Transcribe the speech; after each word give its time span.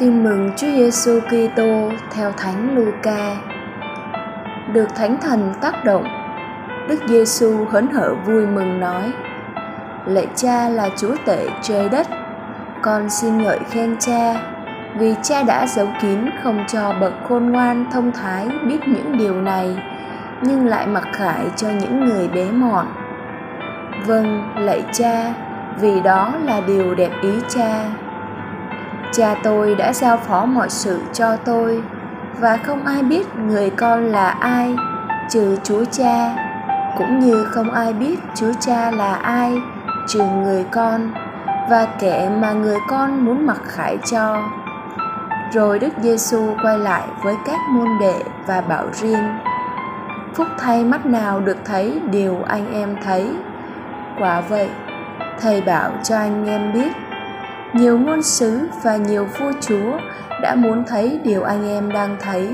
Tin 0.00 0.24
mừng 0.24 0.50
Chúa 0.56 0.66
Giêsu 0.66 1.20
Kitô 1.20 1.90
theo 2.10 2.32
Thánh 2.32 2.76
Luca. 2.76 3.36
Được 4.72 4.94
Thánh 4.94 5.16
Thần 5.20 5.52
tác 5.60 5.84
động, 5.84 6.04
Đức 6.88 7.00
Giêsu 7.08 7.64
hớn 7.64 7.86
hở 7.86 8.14
vui 8.26 8.46
mừng 8.46 8.80
nói: 8.80 9.12
Lạy 10.06 10.26
Cha 10.34 10.68
là 10.68 10.88
Chúa 10.96 11.14
tể 11.26 11.48
trời 11.62 11.88
đất, 11.88 12.06
con 12.82 13.10
xin 13.10 13.38
ngợi 13.38 13.58
khen 13.70 13.96
Cha, 13.98 14.34
vì 14.98 15.14
Cha 15.22 15.42
đã 15.42 15.66
giấu 15.66 15.88
kín 16.02 16.18
không 16.42 16.64
cho 16.68 16.92
bậc 17.00 17.12
khôn 17.28 17.52
ngoan 17.52 17.84
thông 17.92 18.12
thái 18.12 18.48
biết 18.68 18.88
những 18.88 19.18
điều 19.18 19.34
này, 19.34 19.82
nhưng 20.42 20.66
lại 20.66 20.86
mặc 20.86 21.08
khải 21.12 21.44
cho 21.56 21.68
những 21.70 22.04
người 22.04 22.28
bé 22.28 22.50
mọn. 22.50 22.86
Vâng, 24.06 24.54
lạy 24.56 24.82
Cha, 24.92 25.34
vì 25.80 26.00
đó 26.00 26.32
là 26.44 26.60
điều 26.60 26.94
đẹp 26.94 27.10
ý 27.22 27.32
Cha 27.48 27.84
cha 29.12 29.34
tôi 29.42 29.74
đã 29.74 29.92
giao 29.92 30.16
phó 30.16 30.44
mọi 30.44 30.70
sự 30.70 31.00
cho 31.12 31.36
tôi, 31.36 31.82
và 32.38 32.56
không 32.56 32.86
ai 32.86 33.02
biết 33.02 33.26
người 33.36 33.70
con 33.70 34.04
là 34.04 34.30
ai, 34.30 34.74
trừ 35.30 35.56
chúa 35.62 35.84
cha, 35.84 36.36
cũng 36.98 37.18
như 37.18 37.44
không 37.44 37.70
ai 37.70 37.92
biết 37.92 38.18
chúa 38.34 38.52
cha 38.60 38.90
là 38.90 39.14
ai, 39.14 39.62
trừ 40.08 40.22
người 40.42 40.64
con, 40.70 41.12
và 41.70 41.86
kẻ 41.98 42.30
mà 42.40 42.52
người 42.52 42.78
con 42.88 43.24
muốn 43.24 43.46
mặc 43.46 43.60
khải 43.64 43.98
cho. 44.10 44.42
Rồi 45.52 45.78
đức 45.78 45.92
giêsu 45.98 46.54
quay 46.62 46.78
lại 46.78 47.02
với 47.22 47.34
các 47.46 47.58
môn 47.70 47.88
đệ 48.00 48.22
và 48.46 48.60
bảo 48.60 48.84
riêng. 48.92 49.38
Phúc 50.34 50.46
thay 50.58 50.84
mắt 50.84 51.06
nào 51.06 51.40
được 51.40 51.56
thấy 51.64 52.00
điều 52.10 52.42
anh 52.48 52.74
em 52.74 52.96
thấy. 53.04 53.30
Quả 54.18 54.40
vậy, 54.40 54.68
thầy 55.40 55.60
bảo 55.60 55.90
cho 56.02 56.16
anh 56.16 56.46
em 56.48 56.72
biết 56.72 56.92
nhiều 57.74 57.98
ngôn 57.98 58.22
sứ 58.22 58.68
và 58.82 58.96
nhiều 58.96 59.24
vua 59.24 59.52
chúa 59.60 59.98
đã 60.42 60.54
muốn 60.54 60.84
thấy 60.86 61.20
điều 61.24 61.42
anh 61.42 61.68
em 61.68 61.92
đang 61.92 62.16
thấy 62.20 62.48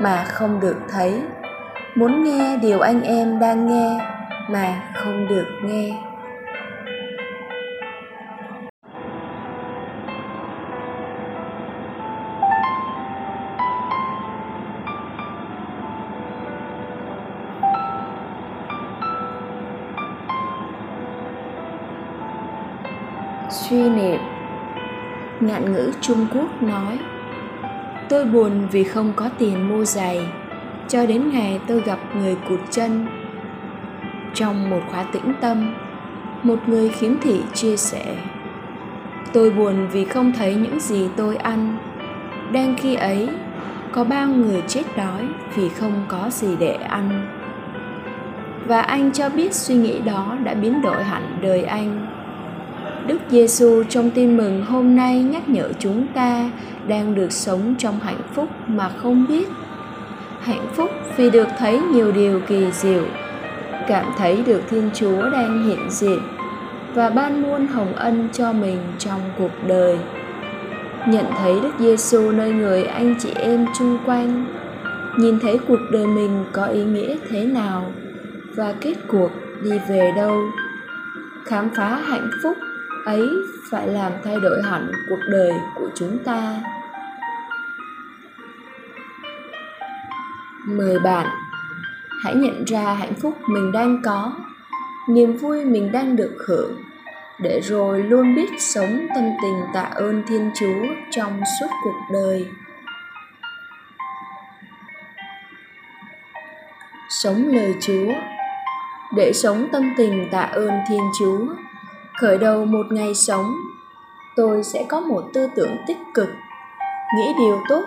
mà 0.00 0.24
không 0.24 0.60
được 0.60 0.76
thấy. 0.90 1.22
Muốn 1.94 2.24
nghe 2.24 2.56
điều 2.56 2.80
anh 2.80 3.02
em 3.02 3.38
đang 3.38 3.66
nghe 3.66 4.00
mà 4.50 4.80
không 4.94 5.28
được 5.28 5.46
nghe. 5.64 5.90
Suy 23.50 23.88
niệm 23.88 24.37
ngạn 25.40 25.72
ngữ 25.72 25.92
trung 26.00 26.26
quốc 26.34 26.62
nói, 26.62 26.98
tôi 28.08 28.24
buồn 28.24 28.68
vì 28.70 28.84
không 28.84 29.12
có 29.16 29.28
tiền 29.38 29.68
mua 29.68 29.84
giày. 29.84 30.20
Cho 30.88 31.06
đến 31.06 31.30
ngày 31.30 31.60
tôi 31.66 31.80
gặp 31.80 31.98
người 32.16 32.36
cụt 32.48 32.60
chân. 32.70 33.06
Trong 34.34 34.70
một 34.70 34.80
khóa 34.90 35.02
tĩnh 35.02 35.32
tâm, 35.40 35.74
một 36.42 36.58
người 36.66 36.88
khiếm 36.88 37.12
thị 37.20 37.40
chia 37.54 37.76
sẻ, 37.76 38.16
tôi 39.32 39.50
buồn 39.50 39.88
vì 39.92 40.04
không 40.04 40.32
thấy 40.32 40.54
những 40.54 40.80
gì 40.80 41.08
tôi 41.16 41.36
ăn. 41.36 41.76
Đang 42.52 42.74
khi 42.78 42.94
ấy, 42.94 43.28
có 43.92 44.04
bao 44.04 44.28
người 44.28 44.62
chết 44.66 44.82
đói 44.96 45.28
vì 45.54 45.68
không 45.68 46.04
có 46.08 46.26
gì 46.30 46.56
để 46.58 46.72
ăn. 46.74 47.26
Và 48.66 48.80
anh 48.80 49.12
cho 49.12 49.28
biết 49.28 49.54
suy 49.54 49.74
nghĩ 49.74 49.98
đó 49.98 50.36
đã 50.44 50.54
biến 50.54 50.82
đổi 50.82 51.04
hẳn 51.04 51.38
đời 51.42 51.62
anh. 51.62 52.06
Đức 53.08 53.18
Giêsu 53.30 53.82
trong 53.88 54.10
tin 54.10 54.36
mừng 54.36 54.64
hôm 54.64 54.96
nay 54.96 55.22
nhắc 55.22 55.48
nhở 55.48 55.68
chúng 55.78 56.06
ta 56.14 56.50
đang 56.88 57.14
được 57.14 57.32
sống 57.32 57.74
trong 57.78 58.00
hạnh 58.00 58.20
phúc 58.34 58.48
mà 58.66 58.88
không 58.88 59.26
biết. 59.28 59.48
Hạnh 60.40 60.66
phúc 60.74 60.90
vì 61.16 61.30
được 61.30 61.48
thấy 61.58 61.80
nhiều 61.92 62.12
điều 62.12 62.40
kỳ 62.48 62.72
diệu, 62.72 63.04
cảm 63.88 64.06
thấy 64.18 64.42
được 64.46 64.62
Thiên 64.70 64.90
Chúa 64.94 65.30
đang 65.30 65.68
hiện 65.68 65.90
diện 65.90 66.18
và 66.94 67.10
ban 67.10 67.42
muôn 67.42 67.66
hồng 67.66 67.94
ân 67.94 68.28
cho 68.32 68.52
mình 68.52 68.78
trong 68.98 69.20
cuộc 69.38 69.52
đời. 69.66 69.98
Nhận 71.06 71.26
thấy 71.38 71.60
Đức 71.62 71.72
Giêsu 71.78 72.30
nơi 72.32 72.52
người 72.52 72.84
anh 72.84 73.14
chị 73.18 73.30
em 73.34 73.66
chung 73.78 73.98
quanh, 74.06 74.46
nhìn 75.18 75.40
thấy 75.40 75.58
cuộc 75.68 75.80
đời 75.92 76.06
mình 76.06 76.44
có 76.52 76.64
ý 76.64 76.84
nghĩa 76.84 77.16
thế 77.28 77.44
nào 77.44 77.92
và 78.56 78.74
kết 78.80 78.94
cuộc 79.08 79.30
đi 79.62 79.70
về 79.88 80.12
đâu. 80.16 80.40
Khám 81.44 81.68
phá 81.76 81.96
hạnh 81.96 82.30
phúc 82.42 82.56
ấy 83.04 83.28
phải 83.70 83.88
làm 83.88 84.12
thay 84.24 84.36
đổi 84.42 84.62
hẳn 84.62 84.92
cuộc 85.08 85.20
đời 85.30 85.52
của 85.74 85.88
chúng 85.94 86.18
ta. 86.24 86.54
Mời 90.66 90.98
bạn, 90.98 91.26
hãy 92.24 92.34
nhận 92.34 92.64
ra 92.64 92.94
hạnh 92.94 93.14
phúc 93.14 93.38
mình 93.46 93.72
đang 93.72 94.02
có, 94.04 94.32
niềm 95.08 95.36
vui 95.36 95.64
mình 95.64 95.92
đang 95.92 96.16
được 96.16 96.36
hưởng, 96.46 96.82
để 97.38 97.60
rồi 97.60 98.02
luôn 98.02 98.34
biết 98.34 98.50
sống 98.58 99.06
tâm 99.14 99.24
tình 99.42 99.60
tạ 99.74 99.82
ơn 99.94 100.22
thiên 100.28 100.50
chúa 100.54 100.86
trong 101.10 101.40
suốt 101.60 101.66
cuộc 101.84 102.00
đời. 102.12 102.48
Sống 107.08 107.48
lời 107.48 107.74
chúa, 107.80 108.12
để 109.16 109.32
sống 109.34 109.68
tâm 109.72 109.94
tình 109.96 110.28
tạ 110.32 110.40
ơn 110.40 110.70
thiên 110.88 111.02
chúa 111.18 111.46
khởi 112.20 112.38
đầu 112.38 112.64
một 112.64 112.86
ngày 112.90 113.14
sống, 113.14 113.54
tôi 114.36 114.62
sẽ 114.62 114.86
có 114.88 115.00
một 115.00 115.24
tư 115.34 115.48
tưởng 115.56 115.76
tích 115.86 115.98
cực, 116.14 116.28
nghĩ 117.16 117.34
điều 117.38 117.58
tốt, 117.68 117.82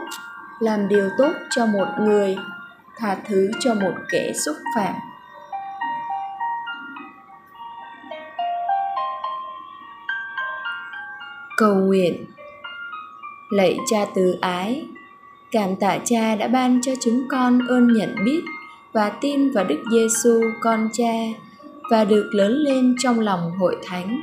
làm 0.60 0.88
điều 0.88 1.10
tốt 1.18 1.32
cho 1.50 1.66
một 1.66 1.88
người, 2.00 2.36
tha 2.98 3.18
thứ 3.26 3.52
cho 3.60 3.74
một 3.74 3.94
kẻ 4.12 4.32
xúc 4.46 4.56
phạm. 4.76 4.94
Cầu 11.58 11.76
nguyện. 11.76 12.26
Lạy 13.50 13.78
cha 13.92 14.06
từ 14.16 14.38
ái, 14.42 14.88
cảm 15.52 15.76
tạ 15.76 15.98
cha 16.06 16.36
đã 16.36 16.48
ban 16.48 16.82
cho 16.82 16.92
chúng 17.02 17.28
con 17.30 17.60
ơn 17.68 17.94
nhận 17.94 18.16
biết 18.26 18.42
và 18.94 19.12
tin 19.22 19.52
vào 19.52 19.64
đức 19.64 19.84
giêsu 19.92 20.42
con 20.62 20.90
cha 20.94 21.14
và 21.92 22.06
được 22.06 22.30
lớn 22.32 22.52
lên 22.52 22.96
trong 23.00 23.20
lòng 23.20 23.52
hội 23.60 23.76
thánh. 23.86 24.22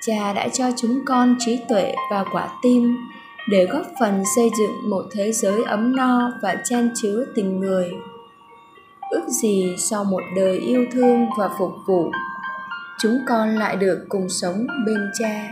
Cha 0.00 0.32
đã 0.32 0.48
cho 0.48 0.64
chúng 0.76 1.00
con 1.06 1.36
trí 1.38 1.60
tuệ 1.68 1.94
và 2.10 2.24
quả 2.32 2.48
tim 2.62 2.96
để 3.48 3.66
góp 3.66 3.86
phần 4.00 4.22
xây 4.36 4.50
dựng 4.58 4.90
một 4.90 5.02
thế 5.12 5.32
giới 5.32 5.62
ấm 5.64 5.96
no 5.96 6.32
và 6.42 6.56
chan 6.64 6.90
chứa 7.02 7.24
tình 7.34 7.60
người. 7.60 7.90
Ước 9.10 9.28
gì 9.42 9.74
sau 9.78 10.04
một 10.04 10.22
đời 10.36 10.58
yêu 10.58 10.86
thương 10.92 11.26
và 11.38 11.48
phục 11.58 11.72
vụ, 11.86 12.10
chúng 12.98 13.18
con 13.28 13.48
lại 13.48 13.76
được 13.76 14.06
cùng 14.08 14.28
sống 14.28 14.66
bên 14.86 15.10
cha. 15.20 15.48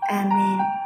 Amen. 0.00 0.77